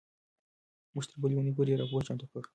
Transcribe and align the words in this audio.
موږ 0.93 1.03
به 1.05 1.09
تر 1.09 1.15
بلې 1.21 1.35
اونۍ 1.37 1.51
پورې 1.57 1.79
راپور 1.81 2.01
چمتو 2.07 2.25
کړو. 2.31 2.41